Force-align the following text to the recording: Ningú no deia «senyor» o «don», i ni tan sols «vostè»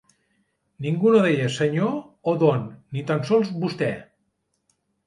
Ningú 0.85 1.11
no 1.15 1.19
deia 1.27 1.51
«senyor» 1.57 1.93
o 2.33 2.35
«don», 2.45 2.67
i 2.73 2.99
ni 2.99 3.07
tan 3.13 3.25
sols 3.33 3.57
«vostè» 3.63 3.97